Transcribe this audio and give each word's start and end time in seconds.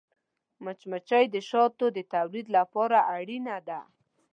مچمچۍ 0.63 1.25
د 1.31 1.35
شاتو 1.49 1.85
د 1.95 1.99
تولید 2.13 2.47
لپاره 2.57 2.97
اړینه 3.17 3.57
ده 3.67 3.79